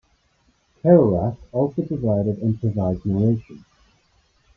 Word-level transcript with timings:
Kerouac 0.83 1.37
also 1.51 1.83
provided 1.83 2.39
improvised 2.39 3.05
narration. 3.05 3.63